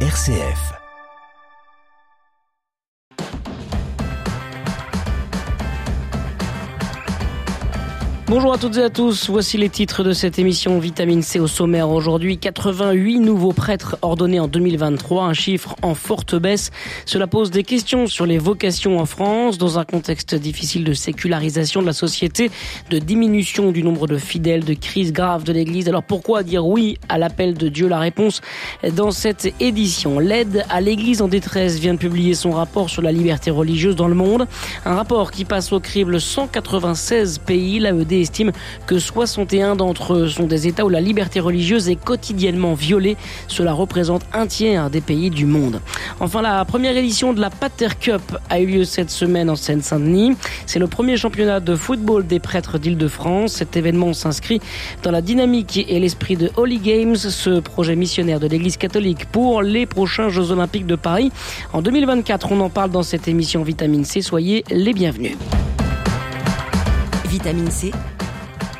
RCF. 0.00 0.85
Bonjour 8.28 8.52
à 8.52 8.58
toutes 8.58 8.76
et 8.76 8.82
à 8.82 8.90
tous, 8.90 9.30
voici 9.30 9.56
les 9.56 9.68
titres 9.68 10.02
de 10.02 10.12
cette 10.12 10.40
émission 10.40 10.80
Vitamine 10.80 11.22
C 11.22 11.38
au 11.38 11.46
sommaire 11.46 11.90
aujourd'hui. 11.90 12.38
88 12.38 13.20
nouveaux 13.20 13.52
prêtres 13.52 13.98
ordonnés 14.02 14.40
en 14.40 14.48
2023, 14.48 15.26
un 15.26 15.32
chiffre 15.32 15.76
en 15.82 15.94
forte 15.94 16.34
baisse. 16.34 16.72
Cela 17.04 17.28
pose 17.28 17.52
des 17.52 17.62
questions 17.62 18.08
sur 18.08 18.26
les 18.26 18.38
vocations 18.38 18.98
en 18.98 19.06
France 19.06 19.58
dans 19.58 19.78
un 19.78 19.84
contexte 19.84 20.34
difficile 20.34 20.82
de 20.82 20.92
sécularisation 20.92 21.82
de 21.82 21.86
la 21.86 21.92
société, 21.92 22.50
de 22.90 22.98
diminution 22.98 23.70
du 23.70 23.84
nombre 23.84 24.08
de 24.08 24.18
fidèles, 24.18 24.64
de 24.64 24.74
crise 24.74 25.12
grave 25.12 25.44
de 25.44 25.52
l'Église. 25.52 25.88
Alors 25.88 26.02
pourquoi 26.02 26.42
dire 26.42 26.66
oui 26.66 26.98
à 27.08 27.18
l'appel 27.18 27.54
de 27.54 27.68
Dieu? 27.68 27.86
La 27.86 28.00
réponse 28.00 28.40
dans 28.96 29.12
cette 29.12 29.54
édition. 29.60 30.18
L'aide 30.18 30.64
à 30.68 30.80
l'Église 30.80 31.22
en 31.22 31.28
détresse 31.28 31.78
vient 31.78 31.94
de 31.94 32.00
publier 32.00 32.34
son 32.34 32.50
rapport 32.50 32.90
sur 32.90 33.02
la 33.02 33.12
liberté 33.12 33.52
religieuse 33.52 33.94
dans 33.94 34.08
le 34.08 34.16
monde. 34.16 34.48
Un 34.84 34.96
rapport 34.96 35.30
qui 35.30 35.44
passe 35.44 35.72
au 35.72 35.78
crible 35.78 36.20
196 36.20 37.38
pays. 37.38 37.78
L'AED 37.78 38.15
estime 38.20 38.52
que 38.86 38.98
61 38.98 39.76
d'entre 39.76 40.14
eux 40.14 40.28
sont 40.28 40.46
des 40.46 40.66
États 40.66 40.84
où 40.84 40.88
la 40.88 41.00
liberté 41.00 41.40
religieuse 41.40 41.88
est 41.88 41.96
quotidiennement 41.96 42.74
violée. 42.74 43.16
Cela 43.48 43.72
représente 43.72 44.22
un 44.32 44.46
tiers 44.46 44.90
des 44.90 45.00
pays 45.00 45.30
du 45.30 45.46
monde. 45.46 45.80
Enfin, 46.20 46.42
la 46.42 46.64
première 46.64 46.96
édition 46.96 47.32
de 47.32 47.40
la 47.40 47.50
Pater 47.50 47.88
Cup 47.98 48.22
a 48.50 48.60
eu 48.60 48.66
lieu 48.66 48.84
cette 48.84 49.10
semaine 49.10 49.50
en 49.50 49.56
Seine-Saint-Denis. 49.56 50.36
C'est 50.66 50.78
le 50.78 50.86
premier 50.86 51.16
championnat 51.16 51.60
de 51.60 51.74
football 51.74 52.26
des 52.26 52.40
prêtres 52.40 52.78
d'Île-de-France. 52.78 53.52
Cet 53.52 53.76
événement 53.76 54.12
s'inscrit 54.12 54.60
dans 55.02 55.10
la 55.10 55.22
dynamique 55.22 55.84
et 55.88 55.98
l'esprit 56.00 56.36
de 56.36 56.50
Holy 56.56 56.78
Games, 56.78 57.16
ce 57.16 57.60
projet 57.60 57.96
missionnaire 57.96 58.40
de 58.40 58.46
l'Église 58.46 58.76
catholique 58.76 59.26
pour 59.26 59.62
les 59.62 59.86
prochains 59.86 60.28
Jeux 60.28 60.50
Olympiques 60.50 60.86
de 60.86 60.96
Paris. 60.96 61.32
En 61.72 61.82
2024, 61.82 62.52
on 62.52 62.60
en 62.60 62.70
parle 62.70 62.90
dans 62.90 63.02
cette 63.02 63.28
émission 63.28 63.62
Vitamine 63.62 64.04
C. 64.04 64.22
Soyez 64.22 64.64
les 64.70 64.92
bienvenus. 64.92 65.36
Vitamine 67.36 67.70
C, 67.70 67.90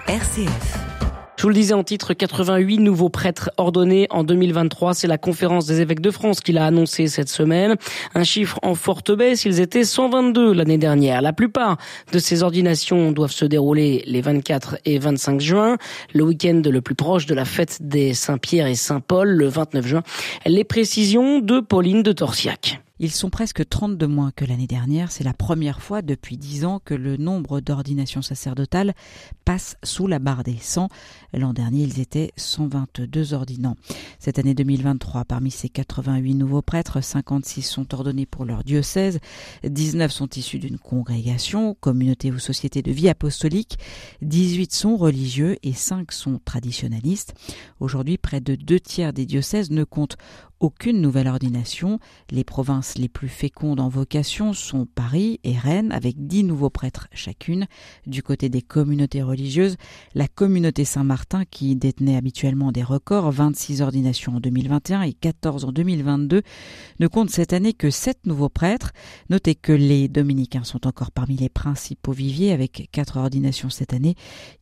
RCF. 0.08 0.78
Je 1.36 1.42
vous 1.42 1.50
le 1.50 1.54
disais 1.54 1.74
en 1.74 1.84
titre, 1.84 2.14
88 2.14 2.78
nouveaux 2.78 3.10
prêtres 3.10 3.50
ordonnés 3.58 4.06
en 4.08 4.24
2023. 4.24 4.94
C'est 4.94 5.06
la 5.06 5.18
conférence 5.18 5.66
des 5.66 5.82
évêques 5.82 6.00
de 6.00 6.10
France 6.10 6.40
qui 6.40 6.52
l'a 6.52 6.64
annoncé 6.64 7.06
cette 7.08 7.28
semaine. 7.28 7.76
Un 8.14 8.24
chiffre 8.24 8.58
en 8.62 8.74
forte 8.74 9.12
baisse. 9.12 9.44
Ils 9.44 9.60
étaient 9.60 9.84
122 9.84 10.54
l'année 10.54 10.78
dernière. 10.78 11.20
La 11.20 11.34
plupart 11.34 11.76
de 12.14 12.18
ces 12.18 12.42
ordinations 12.42 13.12
doivent 13.12 13.30
se 13.30 13.44
dérouler 13.44 14.02
les 14.06 14.22
24 14.22 14.78
et 14.86 14.98
25 14.98 15.38
juin, 15.38 15.76
le 16.14 16.24
week-end 16.24 16.62
le 16.64 16.80
plus 16.80 16.94
proche 16.94 17.26
de 17.26 17.34
la 17.34 17.44
fête 17.44 17.76
des 17.82 18.14
Saint-Pierre 18.14 18.68
et 18.68 18.74
Saint-Paul, 18.74 19.28
le 19.28 19.48
29 19.48 19.86
juin. 19.86 20.02
Les 20.46 20.64
précisions 20.64 21.40
de 21.40 21.60
Pauline 21.60 22.02
de 22.02 22.12
Torsiac. 22.12 22.80
Ils 22.98 23.10
sont 23.10 23.28
presque 23.28 23.68
30 23.68 23.98
de 23.98 24.06
moins 24.06 24.30
que 24.34 24.46
l'année 24.46 24.66
dernière. 24.66 25.12
C'est 25.12 25.24
la 25.24 25.34
première 25.34 25.82
fois 25.82 26.00
depuis 26.00 26.38
10 26.38 26.64
ans 26.64 26.80
que 26.82 26.94
le 26.94 27.18
nombre 27.18 27.60
d'ordinations 27.60 28.22
sacerdotales 28.22 28.94
passe 29.44 29.76
sous 29.82 30.06
la 30.06 30.18
barre 30.18 30.44
des 30.44 30.56
100. 30.56 30.88
L'an 31.34 31.52
dernier, 31.52 31.82
ils 31.82 32.00
étaient 32.00 32.32
122 32.36 33.34
ordinants. 33.34 33.76
Cette 34.18 34.38
année 34.38 34.54
2023, 34.54 35.26
parmi 35.26 35.50
ces 35.50 35.68
88 35.68 36.34
nouveaux 36.34 36.62
prêtres, 36.62 37.02
56 37.02 37.62
sont 37.62 37.94
ordonnés 37.94 38.24
pour 38.24 38.46
leur 38.46 38.64
diocèse, 38.64 39.18
19 39.64 40.10
sont 40.10 40.28
issus 40.34 40.58
d'une 40.58 40.78
congrégation, 40.78 41.76
communauté 41.78 42.30
ou 42.30 42.38
société 42.38 42.80
de 42.80 42.92
vie 42.92 43.10
apostolique, 43.10 43.78
18 44.22 44.72
sont 44.72 44.96
religieux 44.96 45.56
et 45.62 45.74
5 45.74 46.12
sont 46.12 46.40
traditionnalistes. 46.44 47.34
Aujourd'hui, 47.78 48.16
près 48.16 48.40
de 48.40 48.54
deux 48.54 48.80
tiers 48.80 49.12
des 49.12 49.26
diocèses 49.26 49.70
ne 49.70 49.84
comptent 49.84 50.16
aucune 50.60 51.00
nouvelle 51.00 51.28
ordination. 51.28 51.98
Les 52.30 52.44
provinces 52.44 52.98
les 52.98 53.08
plus 53.08 53.28
fécondes 53.28 53.80
en 53.80 53.88
vocation 53.88 54.52
sont 54.52 54.86
Paris 54.86 55.40
et 55.44 55.56
Rennes, 55.56 55.92
avec 55.92 56.26
dix 56.26 56.44
nouveaux 56.44 56.70
prêtres 56.70 57.08
chacune. 57.12 57.66
Du 58.06 58.22
côté 58.22 58.48
des 58.48 58.62
communautés 58.62 59.22
religieuses, 59.22 59.76
la 60.14 60.28
communauté 60.28 60.84
Saint-Martin, 60.84 61.44
qui 61.44 61.76
détenait 61.76 62.16
habituellement 62.16 62.72
des 62.72 62.82
records, 62.82 63.30
26 63.30 63.82
ordinations 63.82 64.36
en 64.36 64.40
2021 64.40 65.02
et 65.02 65.12
14 65.12 65.64
en 65.64 65.72
2022, 65.72 66.42
ne 67.00 67.06
compte 67.06 67.30
cette 67.30 67.52
année 67.52 67.72
que 67.72 67.90
sept 67.90 68.26
nouveaux 68.26 68.48
prêtres. 68.48 68.92
Notez 69.30 69.54
que 69.54 69.72
les 69.72 70.08
dominicains 70.08 70.64
sont 70.64 70.86
encore 70.86 71.10
parmi 71.10 71.36
les 71.36 71.48
principaux 71.48 72.12
viviers, 72.12 72.52
avec 72.52 72.88
quatre 72.92 73.18
ordinations 73.18 73.70
cette 73.70 73.92
année. 73.92 74.14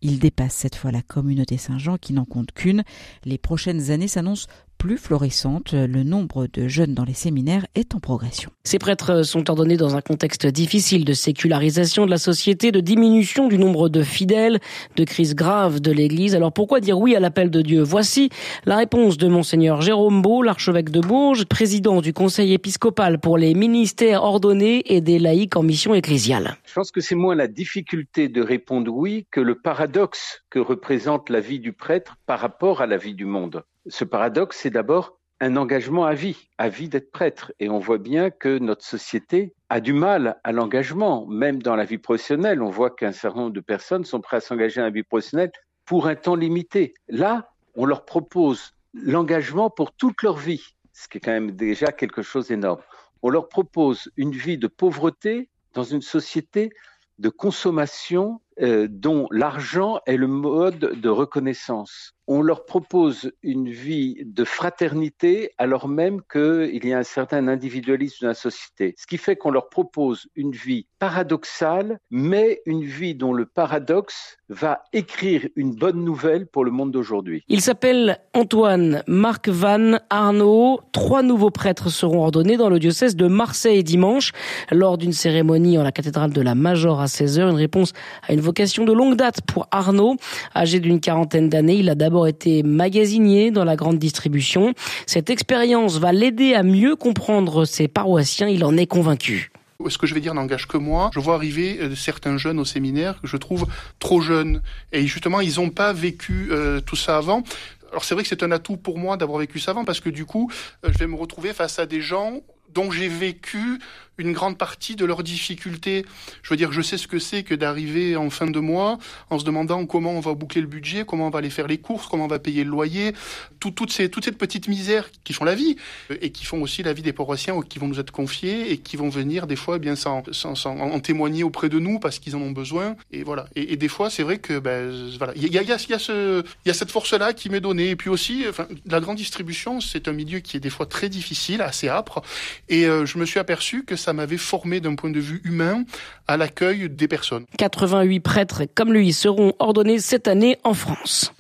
Ils 0.03 0.19
dépassent 0.19 0.55
cette 0.55 0.77
fois 0.77 0.93
la 0.93 1.03
communauté 1.03 1.57
Saint-Jean, 1.57 1.97
qui 1.99 2.13
n'en 2.13 2.25
compte 2.25 2.53
qu'une. 2.53 2.83
Les 3.25 3.39
prochaines 3.39 3.91
années 3.91 4.09
s'annoncent 4.09 4.49
plus 4.84 4.99
florissante. 4.99 5.72
Le 5.72 6.03
nombre 6.03 6.47
de 6.47 6.69
jeunes 6.69 6.93
dans 6.93 7.06
les 7.06 7.15
séminaires 7.15 7.67
est 7.75 7.95
en 7.95 8.00
progression. 8.00 8.50
Ces 8.65 8.78
prêtres 8.78 9.22
sont 9.22 9.49
ordonnés 9.49 9.78
dans 9.78 9.97
un 9.97 10.03
contexte 10.03 10.47
difficile 10.47 11.06
de 11.06 11.15
sécularisation 11.15 12.05
de 12.05 12.11
la 12.11 12.19
société, 12.19 12.71
de 12.71 12.81
diminution 12.81 13.49
du 13.49 13.56
nombre 13.56 13.89
de 13.89 14.03
fidèles, 14.03 14.61
de 14.97 15.05
crise 15.05 15.34
grave 15.34 15.81
de 15.81 15.91
l'Église. 15.91 16.34
Alors 16.34 16.53
pourquoi 16.53 16.81
dire 16.81 16.99
oui 16.99 17.17
à 17.17 17.21
l'appel 17.21 17.50
de 17.50 17.62
Dieu? 17.62 17.81
Voici 17.81 18.28
la 18.67 18.77
réponse 18.77 19.17
de 19.17 19.27
monseigneur 19.27 19.81
Jérôme 19.81 20.21
Beau, 20.21 20.43
l'archevêque 20.43 20.91
de 20.91 21.00
Bourges, 21.00 21.47
président 21.47 22.03
du 22.03 22.12
conseil 22.12 22.53
épiscopal 22.53 23.19
pour 23.19 23.39
les 23.39 23.55
ministères 23.55 24.23
ordonnés 24.23 24.83
et 24.94 25.00
des 25.00 25.19
laïcs 25.19 25.56
en 25.56 25.62
mission 25.62 25.94
ecclésiale. 25.94 26.59
Je 26.67 26.75
pense 26.75 26.91
que 26.91 27.00
c'est 27.00 27.15
moins 27.15 27.34
la 27.34 27.49
difficulté 27.49 28.28
de 28.28 28.43
répondre 28.43 28.93
oui 28.93 29.27
que 29.31 29.41
le 29.41 29.55
paradoxe 29.55 30.43
que 30.50 30.59
représente 30.59 31.31
la 31.31 31.41
vie 31.41 31.59
du 31.59 31.73
prêtre 31.73 32.17
par 32.27 32.39
rapport 32.39 32.83
à 32.83 32.87
la 32.87 32.99
vie 32.99 33.15
du 33.15 33.25
monde 33.25 33.65
ce 33.87 34.05
paradoxe, 34.05 34.59
c'est 34.62 34.71
d'abord 34.71 35.19
un 35.41 35.56
engagement 35.56 36.05
à 36.05 36.15
vie, 36.15 36.49
à 36.59 36.69
vie 36.69 36.89
d'être 36.89 37.11
prêtre. 37.11 37.53
Et 37.61 37.69
on 37.69 37.78
voit 37.78 37.99
bien 37.99 38.31
que 38.31 38.59
notre 38.59 38.84
société 38.84 39.55
a 39.69 39.81
du 39.81 39.93
mal 39.93 40.41
à 40.45 40.53
l'engagement, 40.53 41.27
même 41.27 41.62
dans 41.62 41.77
la 41.77 41.84
vie 41.84 41.99
professionnelle. 41.99 42.62
On 42.62 42.71
voit 42.71 42.91
qu'un 42.91 43.12
certain 43.12 43.41
nombre 43.41 43.53
de 43.53 43.61
personnes 43.61 44.05
sont 44.05 44.21
prêtes 44.21 44.44
à 44.44 44.47
s'engager 44.47 44.81
dans 44.81 44.87
la 44.87 44.93
vie 44.93 45.03
professionnelle 45.03 45.53
pour 45.84 46.06
un 46.06 46.15
temps 46.15 46.37
limité. 46.37 46.94
Là, 47.09 47.50
on 47.75 47.84
leur 47.84 48.05
propose 48.05 48.73
l'engagement 48.94 49.71
pour 49.71 49.93
toute 49.93 50.23
leur 50.23 50.37
vie, 50.37 50.62
ce 50.93 51.09
qui 51.09 51.19
est 51.19 51.21
quand 51.21 51.33
même 51.33 51.50
déjà 51.50 51.93
quelque 51.93 52.23
chose 52.23 52.49
d'énorme. 52.49 52.81
On 53.23 53.28
leur 53.28 53.49
propose 53.49 54.11
une 54.17 54.33
vie 54.33 54.59
de 54.59 54.67
pauvreté 54.67 55.50
dans 55.73 55.83
une 55.83 56.03
société 56.03 56.71
de 57.19 57.28
consommation 57.28 58.41
euh, 58.61 58.87
dont 58.91 59.27
l'argent 59.31 60.01
est 60.07 60.17
le 60.17 60.27
mode 60.27 61.01
de 61.01 61.09
reconnaissance 61.09 62.15
on 62.27 62.43
leur 62.43 62.65
propose 62.65 63.33
une 63.43 63.69
vie 63.69 64.17
de 64.25 64.45
fraternité 64.45 65.51
alors 65.59 65.89
même 65.89 66.21
qu'il 66.31 66.85
y 66.85 66.93
a 66.93 66.99
un 66.99 67.05
certain 67.05 67.49
individualisme 67.49 68.19
dans 68.23 68.29
la 68.29 68.35
société. 68.35 68.95
Ce 68.99 69.07
qui 69.07 69.19
fait 69.19 69.37
qu'on 69.37 69.51
leur 69.51 69.69
propose 69.69 70.27
une 70.35 70.53
vie 70.53 70.87
paradoxale, 70.99 71.99
mais 72.11 72.63
une 72.67 72.85
vie 72.85 73.15
dont 73.15 73.35
le 73.35 73.45
paradoxe 73.47 74.39
va 74.49 74.83
écrire 74.93 75.47
une 75.57 75.75
bonne 75.75 76.03
nouvelle 76.03 76.47
pour 76.47 76.65
le 76.65 76.71
monde 76.71 76.93
d'aujourd'hui. 76.93 77.45
Il 77.49 77.61
s'appelle 77.61 78.19
Antoine 78.33 79.03
Marc 79.07 79.49
Van 79.49 79.99
Arnaud. 80.11 80.81
Trois 80.93 81.23
nouveaux 81.23 81.51
prêtres 81.51 81.91
seront 81.91 82.25
ordonnés 82.25 82.57
dans 82.57 82.69
le 82.71 82.79
diocèse 82.79 83.17
de 83.17 83.27
Marseille 83.27 83.85
dimanche 83.85 84.33
lors 84.71 84.97
d'une 84.97 85.13
cérémonie 85.13 85.79
en 85.79 85.83
la 85.83 85.93
cathédrale 85.93 86.33
de 86.33 86.41
la 86.41 86.55
Major 86.55 87.01
à 87.01 87.07
16h. 87.07 87.51
Une 87.51 87.57
réponse 87.57 87.93
à 88.27 88.33
une 88.33 88.41
vocation 88.44 88.84
de 88.84 88.93
longue 88.93 89.16
date 89.16 89.41
pour 89.43 89.66
Arnaud. 89.71 90.16
Âgé 90.55 90.78
d'une 90.78 91.00
quarantaine 91.00 91.49
d'années, 91.49 91.77
il 91.77 91.91
a 91.91 91.94
d'abord 91.94 92.28
été 92.28 92.62
magasinier 92.62 93.50
dans 93.50 93.65
la 93.65 93.75
grande 93.75 93.99
distribution. 93.99 94.75
Cette 95.06 95.31
expérience 95.31 95.99
va 95.99 96.12
l'aider 96.12 96.55
à 96.55 96.62
mieux 96.62 96.94
comprendre 96.94 97.65
ses 97.65 97.88
paroissiens, 97.88 98.49
il 98.49 98.65
en 98.65 98.77
est 98.77 98.87
convaincu 98.87 99.50
ce 99.88 99.99
que 99.99 100.06
je 100.06 100.15
vais 100.15 100.21
dire 100.21 100.34
n'engage 100.34 100.66
que 100.66 100.77
moi. 100.77 101.10
Je 101.12 101.21
vois 101.21 101.34
arriver 101.34 101.78
euh, 101.81 101.94
certains 101.94 102.37
jeunes 102.37 102.59
au 102.59 102.65
séminaire 102.65 103.21
que 103.21 103.27
je 103.27 103.37
trouve 103.37 103.66
trop 103.99 104.21
jeunes. 104.21 104.62
Et 104.93 105.06
justement, 105.06 105.41
ils 105.41 105.56
n'ont 105.56 105.71
pas 105.71 105.93
vécu 105.93 106.49
euh, 106.50 106.81
tout 106.81 106.97
ça 106.97 107.19
avant. 107.19 107.43
Alors 107.91 108.05
c'est 108.05 108.15
vrai 108.15 108.22
que 108.25 108.28
c'est 108.28 108.43
un 108.43 108.50
atout 108.50 108.76
pour 108.76 108.99
moi 108.99 109.16
d'avoir 109.16 109.38
vécu 109.38 109.59
ça 109.61 109.71
avant 109.71 109.84
parce 109.84 110.00
que 110.00 110.11
du 110.11 110.25
coup, 110.25 110.50
euh, 110.85 110.90
je 110.93 110.99
vais 110.99 111.06
me 111.06 111.17
retrouver 111.17 111.52
face 111.52 111.79
à 111.79 111.87
des 111.87 112.00
gens 112.00 112.40
dont 112.75 112.91
j'ai 112.91 113.09
vécu 113.09 113.79
une 114.19 114.32
grande 114.32 114.59
partie 114.59 114.97
de 114.97 115.05
leurs 115.05 115.23
difficultés. 115.23 116.05
Je 116.43 116.50
veux 116.50 116.56
dire, 116.56 116.73
je 116.73 116.82
sais 116.82 116.99
ce 116.99 117.09
que 117.09 117.19
c'est 117.19 117.43
que 117.43 117.55
d'arriver 117.55 118.17
en 118.17 118.31
fin 118.31 118.47
de 118.47 118.61
mois 118.61 118.99
en 119.31 119.38
se 119.38 119.44
demandant 119.44 119.87
comment 119.87 120.12
on 120.12 120.21
va 120.21 120.35
boucler 120.35 120.61
le 120.61 120.67
budget, 120.67 121.05
comment 121.05 121.26
on 121.26 121.31
va 121.31 121.41
aller 121.41 121.50
faire 121.50 121.67
les 121.67 121.79
courses, 121.79 122.06
comment 122.06 122.26
on 122.26 122.29
va 122.29 122.38
payer 122.38 122.65
le 122.65 122.71
loyer, 122.71 123.12
tout, 123.59 123.71
toutes 123.71 123.93
ces 123.93 124.09
toutes 124.09 124.25
ces 124.25 124.32
petites 124.32 124.69
misères 124.69 125.11
qui 125.25 125.32
font 125.32 125.44
la 125.44 125.55
vie 125.55 125.76
et 126.21 126.31
qui 126.31 126.44
font 126.44 126.62
aussi 126.62 126.82
la 126.82 126.93
vie 126.93 127.03
des 127.03 127.12
paroissiens 127.12 127.61
qui 127.62 127.79
vont 127.79 127.88
nous 127.88 127.99
être 127.99 128.12
confiés 128.12 128.71
et 128.71 128.79
qui 128.79 128.97
vont 128.97 129.09
venir 129.09 129.47
des 129.47 129.56
fois 129.56 129.76
eh 129.76 129.79
bien 129.79 129.97
sans, 129.97 130.23
sans, 130.32 130.55
en 130.67 131.00
témoigner 131.00 131.43
auprès 131.43 131.69
de 131.69 131.79
nous 131.79 131.99
parce 131.99 132.19
qu'ils 132.19 132.37
en 132.37 132.41
ont 132.41 132.53
besoin. 132.53 132.97
Et 133.11 133.23
voilà. 133.23 133.47
Et, 133.56 133.76
des 133.76 133.88
fois, 133.88 134.09
c'est 134.09 134.23
vrai 134.23 134.38
que 134.38 134.59
ben 134.59 135.11
voilà, 135.19 135.32
il 135.35 135.43
y 135.43 135.59
a, 135.59 135.62
y, 135.62 135.73
a, 135.73 135.76
y, 135.76 135.93
a 135.93 136.43
y 136.67 136.71
a 136.71 136.75
cette 136.75 136.91
force-là 136.91 137.32
qui 137.32 137.50
m'est 137.50 137.61
donnée. 137.61 137.91
Et 137.91 137.97
puis 137.97 138.11
aussi, 138.11 138.44
enfin, 138.49 138.69
la 138.87 139.00
grande 139.00 139.17
distribution, 139.17 139.81
c'est 139.81 140.06
un 140.09 140.12
milieu 140.12 140.38
qui 140.38 140.56
est 140.56 140.61
des 140.61 140.71
fois 140.71 140.87
très 140.87 141.09
difficile, 141.09 141.61
assez 141.61 141.88
âpre. 141.88 142.23
Et 142.69 142.87
euh, 142.87 143.06
je 143.06 143.19
me 143.19 143.26
suis 143.26 143.38
aperçu 143.38 143.84
que 143.84 143.96
ça 143.96 144.12
m'avait 144.12 144.38
formé 144.38 144.81
d'un 144.81 144.94
point 144.94 145.11
de 145.11 145.20
vue 145.20 145.40
humain 145.44 145.84
à 146.26 146.37
l'accueil 146.37 146.88
des 146.88 147.08
personnes. 147.08 147.44
88 147.58 148.20
prêtres 148.20 148.62
comme 148.75 148.93
lui 148.93 149.12
seront 149.12 149.55
ordonnés 149.58 149.99
cette 149.99 150.28
année 150.28 150.58
en 150.64 150.75
France. 150.75 151.32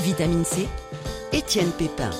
Vitamine 0.00 0.44
C, 0.44 0.66
Étienne 1.32 1.70
Pépin. 1.78 2.10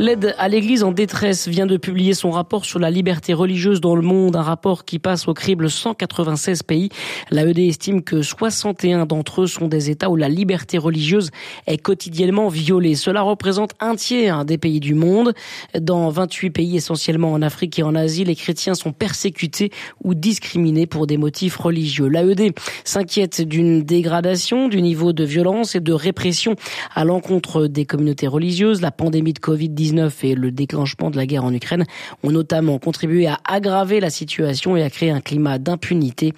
L'aide 0.00 0.36
à 0.38 0.48
l'Église 0.48 0.84
en 0.84 0.92
détresse 0.92 1.48
vient 1.48 1.66
de 1.66 1.76
publier 1.76 2.14
son 2.14 2.30
rapport 2.30 2.64
sur 2.64 2.78
la 2.78 2.88
liberté 2.88 3.34
religieuse 3.34 3.80
dans 3.80 3.96
le 3.96 4.02
monde, 4.02 4.36
un 4.36 4.42
rapport 4.42 4.84
qui 4.84 5.00
passe 5.00 5.26
au 5.26 5.34
crible 5.34 5.68
196 5.68 6.62
pays. 6.62 6.90
L'AED 7.32 7.58
estime 7.58 8.04
que 8.04 8.22
61 8.22 9.06
d'entre 9.06 9.42
eux 9.42 9.46
sont 9.48 9.66
des 9.66 9.90
États 9.90 10.08
où 10.08 10.14
la 10.14 10.28
liberté 10.28 10.78
religieuse 10.78 11.32
est 11.66 11.78
quotidiennement 11.78 12.46
violée. 12.46 12.94
Cela 12.94 13.22
représente 13.22 13.72
un 13.80 13.96
tiers 13.96 14.44
des 14.44 14.56
pays 14.56 14.78
du 14.78 14.94
monde. 14.94 15.34
Dans 15.76 16.10
28 16.10 16.50
pays, 16.50 16.76
essentiellement 16.76 17.32
en 17.32 17.42
Afrique 17.42 17.80
et 17.80 17.82
en 17.82 17.96
Asie, 17.96 18.22
les 18.22 18.36
chrétiens 18.36 18.76
sont 18.76 18.92
persécutés 18.92 19.72
ou 20.04 20.14
discriminés 20.14 20.86
pour 20.86 21.08
des 21.08 21.16
motifs 21.16 21.56
religieux. 21.56 22.06
L'AED 22.06 22.52
s'inquiète 22.84 23.42
d'une 23.42 23.82
dégradation 23.82 24.68
du 24.68 24.80
niveau 24.80 25.12
de 25.12 25.24
violence 25.24 25.74
et 25.74 25.80
de 25.80 25.92
répression 25.92 26.54
à 26.94 27.04
l'encontre 27.04 27.66
des 27.66 27.84
communautés 27.84 28.28
religieuses. 28.28 28.80
La 28.80 28.92
pandémie 28.92 29.32
de 29.32 29.40
Covid-19 29.40 29.87
et 30.22 30.34
le 30.34 30.50
déclenchement 30.50 31.10
de 31.10 31.16
la 31.16 31.26
guerre 31.26 31.44
en 31.44 31.52
Ukraine 31.52 31.84
ont 32.22 32.30
notamment 32.30 32.78
contribué 32.78 33.26
à 33.26 33.38
aggraver 33.44 34.00
la 34.00 34.10
situation 34.10 34.76
et 34.76 34.82
à 34.82 34.90
créer 34.90 35.10
un 35.10 35.20
climat 35.20 35.58
d'impunité. 35.58 36.32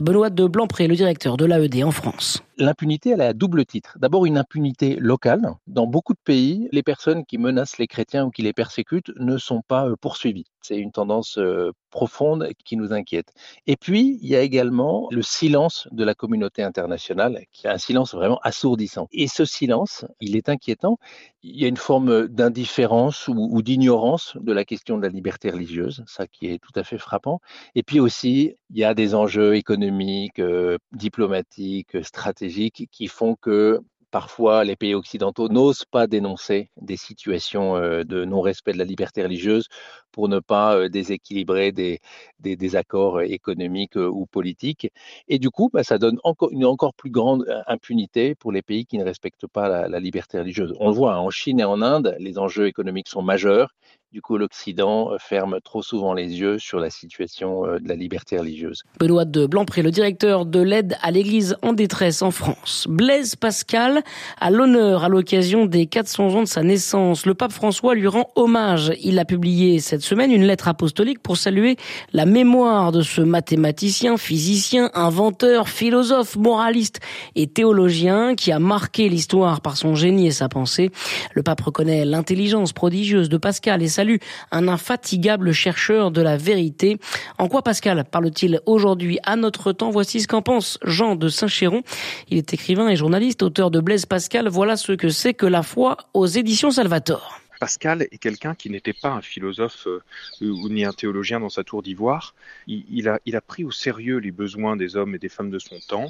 Benoît 0.00 0.30
de 0.30 0.46
Blanpré, 0.46 0.86
le 0.86 0.96
directeur 0.96 1.36
de 1.36 1.44
l'AED 1.44 1.84
en 1.84 1.90
France. 1.90 2.42
L'impunité, 2.62 3.10
elle 3.10 3.22
a 3.22 3.26
à 3.26 3.32
double 3.32 3.66
titre. 3.66 3.98
D'abord, 3.98 4.24
une 4.24 4.38
impunité 4.38 4.94
locale. 4.94 5.56
Dans 5.66 5.88
beaucoup 5.88 6.12
de 6.12 6.20
pays, 6.24 6.68
les 6.70 6.84
personnes 6.84 7.24
qui 7.26 7.36
menacent 7.36 7.78
les 7.78 7.88
chrétiens 7.88 8.26
ou 8.26 8.30
qui 8.30 8.42
les 8.42 8.52
persécutent 8.52 9.10
ne 9.16 9.36
sont 9.36 9.62
pas 9.66 9.88
euh, 9.88 9.96
poursuivies. 10.00 10.46
C'est 10.60 10.76
une 10.76 10.92
tendance 10.92 11.38
euh, 11.38 11.72
profonde 11.90 12.48
qui 12.64 12.76
nous 12.76 12.92
inquiète. 12.92 13.32
Et 13.66 13.76
puis, 13.76 14.16
il 14.22 14.28
y 14.28 14.36
a 14.36 14.42
également 14.42 15.08
le 15.10 15.22
silence 15.22 15.88
de 15.90 16.04
la 16.04 16.14
communauté 16.14 16.62
internationale, 16.62 17.44
qui 17.50 17.66
est 17.66 17.70
un 17.70 17.78
silence 17.78 18.14
vraiment 18.14 18.38
assourdissant. 18.44 19.08
Et 19.10 19.26
ce 19.26 19.44
silence, 19.44 20.04
il 20.20 20.36
est 20.36 20.48
inquiétant. 20.48 20.98
Il 21.42 21.60
y 21.60 21.64
a 21.64 21.68
une 21.68 21.76
forme 21.76 22.28
d'indifférence 22.28 23.26
ou, 23.26 23.60
d'ignorance 23.62 24.36
de 24.40 24.52
la 24.52 24.64
question 24.64 24.96
de 24.96 25.02
la 25.02 25.08
liberté 25.08 25.50
religieuse, 25.50 26.04
ça 26.06 26.28
qui 26.28 26.46
est 26.46 26.62
tout 26.62 26.72
à 26.76 26.84
fait 26.84 26.98
frappant. 26.98 27.40
Et 27.74 27.82
puis 27.82 27.98
aussi, 27.98 28.54
il 28.72 28.78
y 28.78 28.84
a 28.84 28.94
des 28.94 29.14
enjeux 29.14 29.54
économiques, 29.54 30.38
euh, 30.38 30.78
diplomatiques, 30.92 32.02
stratégiques 32.02 32.88
qui 32.90 33.06
font 33.06 33.36
que 33.36 33.80
parfois 34.10 34.64
les 34.64 34.76
pays 34.76 34.94
occidentaux 34.94 35.48
n'osent 35.48 35.84
pas 35.84 36.06
dénoncer 36.06 36.70
des 36.80 36.96
situations 36.96 37.76
euh, 37.76 38.02
de 38.04 38.24
non-respect 38.24 38.72
de 38.72 38.78
la 38.78 38.84
liberté 38.84 39.22
religieuse 39.22 39.68
pour 40.12 40.28
ne 40.28 40.38
pas 40.38 40.88
déséquilibrer 40.88 41.72
des, 41.72 42.00
des, 42.40 42.76
accords 42.76 43.22
économiques 43.22 43.96
ou 43.96 44.26
politiques. 44.26 44.90
Et 45.28 45.38
du 45.38 45.50
coup, 45.50 45.70
bah, 45.72 45.82
ça 45.82 45.98
donne 45.98 46.18
encore 46.24 46.50
une 46.52 46.64
encore 46.64 46.94
plus 46.94 47.10
grande 47.10 47.44
impunité 47.66 48.34
pour 48.34 48.52
les 48.52 48.62
pays 48.62 48.86
qui 48.86 48.98
ne 48.98 49.04
respectent 49.04 49.46
pas 49.46 49.68
la, 49.68 49.88
la 49.88 50.00
liberté 50.00 50.38
religieuse. 50.38 50.74
On 50.80 50.88
le 50.88 50.94
voit, 50.94 51.14
hein, 51.14 51.18
en 51.18 51.30
Chine 51.30 51.60
et 51.60 51.64
en 51.64 51.82
Inde, 51.82 52.16
les 52.18 52.38
enjeux 52.38 52.66
économiques 52.66 53.08
sont 53.08 53.22
majeurs 53.22 53.74
du 54.12 54.20
coup, 54.20 54.36
l'Occident 54.36 55.12
ferme 55.18 55.58
trop 55.64 55.80
souvent 55.80 56.12
les 56.12 56.38
yeux 56.38 56.58
sur 56.58 56.78
la 56.78 56.90
situation 56.90 57.62
de 57.62 57.88
la 57.88 57.94
liberté 57.94 58.38
religieuse. 58.38 58.82
Benoît 59.00 59.24
de 59.24 59.46
Blanpré, 59.46 59.80
le 59.80 59.90
directeur 59.90 60.44
de 60.44 60.60
l'aide 60.60 60.98
à 61.00 61.10
l'Église 61.10 61.56
en 61.62 61.72
détresse 61.72 62.20
en 62.20 62.30
France. 62.30 62.86
Blaise 62.90 63.36
Pascal 63.36 64.02
a 64.38 64.50
l'honneur 64.50 65.04
à 65.04 65.08
l'occasion 65.08 65.64
des 65.64 65.86
400 65.86 66.34
ans 66.34 66.42
de 66.42 66.46
sa 66.46 66.62
naissance. 66.62 67.24
Le 67.24 67.32
pape 67.32 67.52
François 67.52 67.94
lui 67.94 68.06
rend 68.06 68.28
hommage. 68.36 68.92
Il 69.00 69.18
a 69.18 69.24
publié 69.24 69.80
cette 69.80 70.01
semaine 70.02 70.30
une 70.30 70.44
lettre 70.44 70.68
apostolique 70.68 71.22
pour 71.22 71.38
saluer 71.38 71.76
la 72.12 72.26
mémoire 72.26 72.92
de 72.92 73.00
ce 73.02 73.22
mathématicien, 73.22 74.18
physicien, 74.18 74.90
inventeur, 74.92 75.68
philosophe, 75.68 76.36
moraliste 76.36 77.00
et 77.34 77.46
théologien 77.46 78.34
qui 78.34 78.52
a 78.52 78.58
marqué 78.58 79.08
l'histoire 79.08 79.62
par 79.62 79.76
son 79.76 79.94
génie 79.94 80.26
et 80.26 80.32
sa 80.32 80.48
pensée. 80.48 80.90
Le 81.32 81.42
pape 81.42 81.62
reconnaît 81.62 82.04
l'intelligence 82.04 82.74
prodigieuse 82.74 83.30
de 83.30 83.38
Pascal 83.38 83.82
et 83.82 83.88
sa 83.88 84.02
un 84.50 84.68
infatigable 84.68 85.52
chercheur 85.52 86.10
de 86.10 86.20
la 86.20 86.36
vérité. 86.36 86.98
En 87.38 87.48
quoi 87.48 87.62
Pascal 87.62 88.04
parle-t-il 88.10 88.60
aujourd'hui 88.66 89.18
à 89.22 89.36
notre 89.36 89.72
temps? 89.72 89.90
Voici 89.90 90.20
ce 90.20 90.26
qu'en 90.26 90.42
pense 90.42 90.78
Jean 90.84 91.14
de 91.14 91.28
Saint-Chéron. 91.28 91.82
Il 92.28 92.38
est 92.38 92.52
écrivain 92.52 92.88
et 92.88 92.96
journaliste, 92.96 93.42
auteur 93.42 93.70
de 93.70 93.80
Blaise 93.80 94.06
Pascal. 94.06 94.48
Voilà 94.48 94.76
ce 94.76 94.92
que 94.92 95.08
c'est 95.08 95.34
que 95.34 95.46
la 95.46 95.62
foi 95.62 95.96
aux 96.14 96.26
éditions 96.26 96.70
Salvator. 96.70 97.41
Pascal 97.62 98.02
est 98.10 98.18
quelqu'un 98.18 98.56
qui 98.56 98.70
n'était 98.70 98.92
pas 98.92 99.10
un 99.10 99.22
philosophe 99.22 99.86
euh, 99.86 100.02
ou 100.40 100.68
ni 100.68 100.84
un 100.84 100.92
théologien 100.92 101.38
dans 101.38 101.48
sa 101.48 101.62
tour 101.62 101.80
d'ivoire. 101.80 102.34
Il, 102.66 103.08
a, 103.08 103.20
il, 103.24 103.36
a, 103.36 103.40
pris 103.40 103.62
au 103.62 103.70
sérieux 103.70 104.16
les 104.16 104.32
besoins 104.32 104.74
des 104.74 104.96
hommes 104.96 105.14
et 105.14 105.20
des 105.20 105.28
femmes 105.28 105.50
de 105.50 105.60
son 105.60 105.78
temps. 105.78 106.08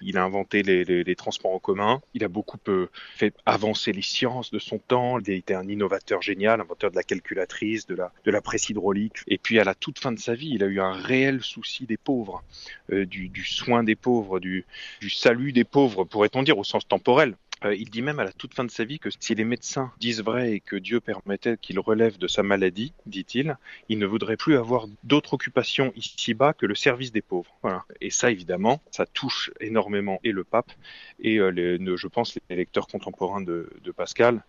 Il 0.00 0.16
a 0.16 0.24
inventé 0.24 0.62
les, 0.62 1.14
transports 1.14 1.52
en 1.52 1.58
commun. 1.58 2.00
Il 2.14 2.24
a 2.24 2.28
beaucoup 2.28 2.56
euh, 2.68 2.88
fait 3.16 3.34
avancer 3.44 3.92
les 3.92 4.00
sciences 4.00 4.50
de 4.50 4.58
son 4.58 4.78
temps. 4.78 5.18
Il 5.18 5.28
était 5.28 5.52
un 5.52 5.68
innovateur 5.68 6.22
génial, 6.22 6.62
inventeur 6.62 6.90
de 6.90 6.96
la 6.96 7.02
calculatrice, 7.02 7.86
de 7.86 7.96
la, 7.96 8.10
de 8.24 8.30
la 8.30 8.40
presse 8.40 8.70
hydraulique. 8.70 9.18
Et 9.26 9.36
puis 9.36 9.58
à 9.58 9.64
la 9.64 9.74
toute 9.74 9.98
fin 9.98 10.10
de 10.10 10.18
sa 10.18 10.34
vie, 10.34 10.52
il 10.54 10.64
a 10.64 10.68
eu 10.68 10.80
un 10.80 10.94
réel 10.94 11.42
souci 11.42 11.84
des 11.84 11.98
pauvres, 11.98 12.42
euh, 12.90 13.04
du, 13.04 13.30
soin 13.44 13.84
des 13.84 13.94
pauvres, 13.94 14.40
du 14.40 14.64
salut 15.10 15.52
des 15.52 15.64
pauvres, 15.64 16.04
pourrait-on 16.04 16.42
dire, 16.42 16.56
au 16.56 16.64
sens 16.64 16.88
temporel. 16.88 17.36
Euh, 17.64 17.74
il 17.74 17.90
dit 17.90 18.02
même 18.02 18.18
à 18.18 18.24
la 18.24 18.32
toute 18.32 18.54
fin 18.54 18.64
de 18.64 18.70
sa 18.70 18.84
vie 18.84 18.98
que 18.98 19.08
si 19.18 19.34
les 19.34 19.44
médecins 19.44 19.92
disent 19.98 20.22
vrai 20.22 20.52
et 20.52 20.60
que 20.60 20.76
Dieu 20.76 21.00
permettait 21.00 21.56
qu'il 21.56 21.78
relève 21.78 22.18
de 22.18 22.28
sa 22.28 22.42
maladie, 22.42 22.92
dit-il, 23.06 23.56
il 23.88 23.98
ne 23.98 24.06
voudrait 24.06 24.36
plus 24.36 24.56
avoir 24.56 24.86
d'autre 25.02 25.34
occupation 25.34 25.92
ici-bas 25.96 26.52
que 26.52 26.66
le 26.66 26.74
service 26.74 27.12
des 27.12 27.22
pauvres. 27.22 27.56
Voilà. 27.62 27.84
Et 28.00 28.10
ça, 28.10 28.30
évidemment, 28.30 28.80
ça 28.90 29.06
touche 29.06 29.50
énormément 29.60 30.20
et 30.24 30.32
le 30.32 30.44
pape 30.44 30.72
et 31.20 31.38
euh, 31.38 31.78
je 31.96 32.08
pense 32.08 32.38
les 32.48 32.56
lecteurs 32.56 32.86
contemporains 32.86 33.40
de 33.40 33.68
Pascal 33.96 34.42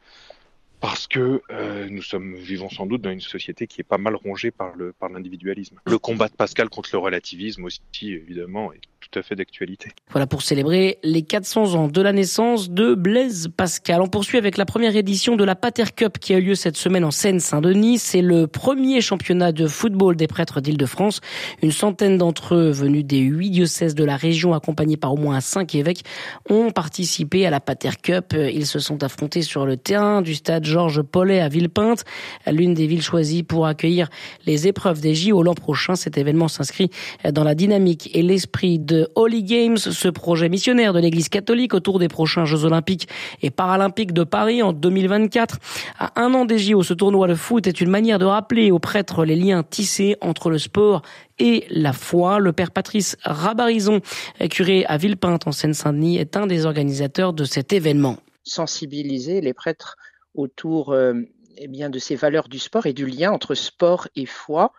parce 0.86 1.08
que 1.08 1.42
euh, 1.50 1.88
nous 1.90 2.04
sommes 2.04 2.36
vivons 2.36 2.70
sans 2.70 2.86
doute 2.86 3.02
dans 3.02 3.10
une 3.10 3.20
société 3.20 3.66
qui 3.66 3.82
est 3.82 3.84
pas 3.84 3.98
mal 3.98 4.16
rongée 4.16 4.52
par 4.52 4.72
l'individualisme. 5.12 5.80
Le 5.84 5.98
combat 5.98 6.28
de 6.28 6.36
Pascal 6.36 6.70
contre 6.70 6.92
le 6.94 7.00
relativisme 7.00 7.64
aussi 7.64 7.82
évidemment 8.04 8.72
est 8.72 8.82
tout 9.12 9.20
à 9.20 9.24
fait 9.24 9.36
d'actualité. 9.36 9.90
Voilà 10.10 10.28
pour 10.28 10.42
célébrer 10.42 10.98
les 11.04 11.22
400 11.22 11.76
ans 11.76 11.88
de 11.88 12.02
la 12.02 12.12
naissance 12.12 12.70
de 12.70 12.96
Blaise 12.96 13.50
Pascal. 13.56 14.02
On 14.02 14.08
poursuit 14.08 14.38
avec 14.38 14.58
la 14.58 14.66
première 14.66 14.96
édition 14.96 15.36
de 15.36 15.44
la 15.44 15.56
Pater 15.56 15.94
Cup 15.96 16.18
qui 16.20 16.34
a 16.34 16.38
eu 16.38 16.42
lieu 16.42 16.56
cette 16.56 16.78
semaine 16.78 17.04
en 17.04 17.12
Seine-Saint-Denis. 17.12 18.00
C'est 18.00 18.22
le 18.22 18.48
premier 18.48 19.02
championnat 19.02 19.52
de 19.52 19.68
football 19.68 20.16
des 20.16 20.28
prêtres 20.28 20.60
d'Île-de-France. 20.60 21.22
Une 21.62 21.72
centaine 21.72 22.18
d'entre 22.18 22.56
eux 22.56 22.72
venus 22.72 23.06
des 23.06 23.20
huit 23.20 23.52
diocèses 23.52 23.96
de 23.96 24.04
la 24.04 24.18
région 24.18 24.54
accompagnés 24.54 24.98
par 24.98 25.14
au 25.14 25.18
moins 25.18 25.40
cinq 25.40 25.76
évêques 25.76 26.04
ont 26.50 26.72
participé 26.72 27.46
à 27.46 27.50
la 27.50 27.60
Pater 27.60 27.98
Cup. 28.02 28.34
Ils 28.34 28.68
se 28.68 28.80
sont 28.80 29.04
affrontés 29.04 29.44
sur 29.44 29.66
le 29.66 29.78
terrain 29.78 30.22
du 30.22 30.36
stade 30.36 30.66
Georges 30.76 31.04
Paulet 31.04 31.40
à 31.40 31.48
Villepinte, 31.48 32.04
l'une 32.52 32.74
des 32.74 32.86
villes 32.86 33.02
choisies 33.02 33.44
pour 33.44 33.66
accueillir 33.66 34.10
les 34.46 34.68
épreuves 34.68 35.00
des 35.00 35.16
JO 35.16 35.42
l'an 35.42 35.54
prochain. 35.54 35.96
Cet 35.96 36.18
événement 36.18 36.50
s'inscrit 36.50 36.90
dans 37.32 37.46
la 37.46 37.56
dynamique 37.56 38.10
et 38.14 38.22
l'esprit 38.22 38.78
de 38.78 39.08
Holy 39.16 39.44
Games, 39.44 39.78
ce 39.78 40.10
projet 40.10 40.50
missionnaire 40.50 40.92
de 40.92 41.00
l'Église 41.00 41.30
catholique 41.30 41.74
autour 41.74 41.98
des 41.98 42.10
prochains 42.10 42.44
Jeux 42.44 42.66
olympiques 42.66 43.08
et 43.42 43.52
paralympiques 43.52 44.12
de 44.12 44.26
Paris 44.26 44.62
en 44.64 44.74
2024. 44.74 45.60
À 45.98 46.22
un 46.22 46.34
an 46.34 46.44
des 46.44 46.60
JO, 46.60 46.84
ce 46.84 46.94
tournoi 46.94 47.30
de 47.30 47.36
foot 47.36 47.68
est 47.68 47.80
une 47.80 47.90
manière 47.90 48.20
de 48.20 48.26
rappeler 48.26 48.70
aux 48.70 48.80
prêtres 48.80 49.24
les 49.24 49.38
liens 49.38 49.64
tissés 49.64 50.18
entre 50.20 50.50
le 50.50 50.58
sport 50.58 51.04
et 51.40 51.64
la 51.70 51.94
foi. 51.94 52.40
Le 52.40 52.52
père 52.52 52.72
Patrice 52.72 53.16
Rabarison, 53.24 54.02
curé 54.50 54.86
à 54.88 54.98
Villepinte 54.98 55.48
en 55.48 55.54
Seine-Saint-Denis, 55.54 56.18
est 56.18 56.36
un 56.36 56.48
des 56.48 56.66
organisateurs 56.66 57.32
de 57.32 57.46
cet 57.46 57.72
événement. 57.72 58.18
Sensibiliser 58.44 59.40
les 59.40 59.54
prêtres 59.54 59.96
autour 60.36 60.92
euh, 60.92 61.14
eh 61.58 61.68
bien, 61.68 61.90
de 61.90 62.00
ces 62.00 62.16
valeurs 62.16 62.50
du 62.50 62.60
sport 62.60 62.86
et 62.86 62.94
du 62.94 63.06
lien 63.06 63.32
entre 63.32 63.56
sport 63.56 64.08
et 64.16 64.26
foi, 64.26 64.74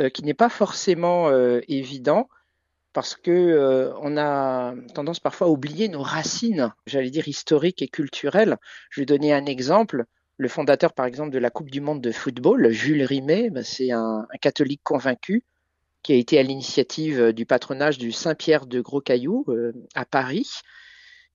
euh, 0.00 0.08
qui 0.08 0.22
n'est 0.22 0.34
pas 0.34 0.48
forcément 0.48 1.28
euh, 1.28 1.60
évident 1.68 2.28
parce 2.94 3.14
que 3.14 3.90
on 4.02 4.18
a 4.18 4.74
tendance 4.94 5.18
parfois 5.18 5.46
à 5.46 5.50
oublier 5.50 5.88
nos 5.88 6.02
racines, 6.02 6.74
j'allais 6.84 7.08
dire 7.08 7.26
historiques 7.26 7.80
et 7.80 7.88
culturelles. 7.88 8.58
Je 8.90 9.00
vais 9.00 9.06
donner 9.06 9.32
un 9.32 9.46
exemple. 9.46 10.04
Le 10.36 10.48
fondateur, 10.48 10.92
par 10.92 11.06
exemple, 11.06 11.30
de 11.30 11.38
la 11.38 11.48
Coupe 11.48 11.70
du 11.70 11.80
Monde 11.80 12.02
de 12.02 12.12
football, 12.12 12.68
Jules 12.68 13.02
Rimet, 13.04 13.48
ben, 13.48 13.64
c'est 13.64 13.92
un, 13.92 14.26
un, 14.30 14.38
catholique 14.42 14.82
convaincu 14.84 15.42
qui 16.02 16.12
a 16.12 16.16
été 16.16 16.38
à 16.38 16.42
l'initiative 16.42 17.32
du 17.32 17.46
patronage 17.46 17.96
du 17.96 18.12
Saint-Pierre 18.12 18.66
de 18.66 18.82
Gros 18.82 19.00
Caillou 19.00 19.46
à 19.94 20.04
Paris 20.04 20.50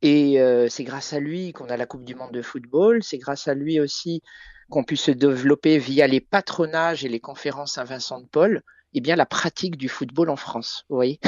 et 0.02 0.40
euh, 0.40 0.68
c'est 0.70 0.84
grâce 0.84 1.14
à 1.14 1.20
lui 1.20 1.54
qu'on 1.54 1.70
a 1.70 1.78
la 1.78 1.86
Coupe 1.86 2.06
du 2.06 2.16
Monde 2.16 2.32
de 2.32 2.42
football. 2.42 3.04
C'est 3.04 3.18
grâce 3.18 3.48
à 3.48 3.54
lui 3.54 3.80
aussi 3.80 4.22
qu'on 4.70 4.84
puisse 4.84 5.04
se 5.04 5.12
développer 5.12 5.78
via 5.78 6.08
les 6.08 6.22
patronages 6.22 7.06
et 7.06 7.10
les 7.10 7.20
conférences 7.20 7.78
à 7.78 7.84
Vincent 7.84 8.22
de 8.22 8.28
Paul, 8.28 8.58
et 8.94 8.98
eh 8.98 9.02
bien 9.02 9.16
la 9.16 9.26
pratique 9.26 9.78
du 9.78 9.90
football 9.90 10.30
en 10.30 10.36
France. 10.36 10.86
Vous 10.90 10.96
voyez 10.96 11.20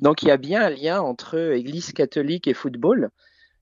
Donc 0.00 0.22
il 0.22 0.28
y 0.28 0.30
a 0.30 0.36
bien 0.36 0.62
un 0.62 0.70
lien 0.70 1.00
entre 1.00 1.52
Église 1.52 1.92
catholique 1.92 2.46
et 2.46 2.54
football. 2.54 3.10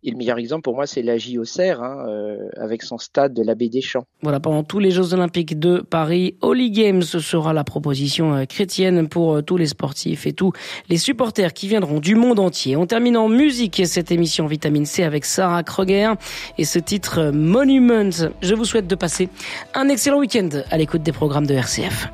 Et 0.05 0.11
le 0.11 0.17
meilleur 0.17 0.39
exemple 0.39 0.63
pour 0.63 0.75
moi, 0.75 0.87
c'est 0.87 1.03
la 1.03 1.17
JOCR, 1.17 1.81
hein, 1.81 2.07
euh, 2.09 2.49
avec 2.57 2.83
son 2.83 2.99
stade 2.99 3.35
de 3.35 3.43
la 3.43 3.55
Baie 3.55 3.69
des 3.69 3.81
Champs. 3.81 4.05
Voilà, 4.23 4.41
pendant 4.41 4.65
tous 4.65 4.81
les 4.81 4.91
Jeux 4.91 5.15
Olympiques 5.15 5.59
de 5.61 5.79
Paris, 5.79 6.37
Holy 6.41 6.73
Games 6.73 7.03
sera 7.03 7.53
la 7.53 7.63
proposition 7.63 8.35
euh, 8.35 8.45
chrétienne 8.45 9.09
pour 9.09 9.35
euh, 9.35 9.43
tous 9.43 9.57
les 9.57 9.67
sportifs 9.67 10.27
et 10.27 10.33
tous 10.33 10.53
les 10.89 10.97
supporters 10.97 11.53
qui 11.53 11.69
viendront 11.69 12.01
du 12.01 12.17
monde 12.17 12.41
entier. 12.41 12.77
On 12.77 12.87
termine 12.87 13.17
en 13.17 13.29
musique 13.29 13.83
cette 13.85 14.11
émission 14.11 14.47
Vitamine 14.47 14.87
C 14.87 15.05
avec 15.05 15.25
Sarah 15.25 15.63
Kroger 15.63 16.13
et 16.59 16.65
ce 16.65 16.81
titre 16.81 17.31
Monument. 17.31 18.11
Je 18.43 18.55
vous 18.55 18.65
souhaite 18.65 18.89
de 18.89 18.97
passer 18.97 19.29
un 19.75 19.89
excellent 19.89 20.19
week-end 20.19 20.49
à 20.71 20.79
l'écoute 20.79 21.03
des 21.03 21.13
programmes 21.13 21.47
de 21.47 21.55
RCF. 21.55 22.09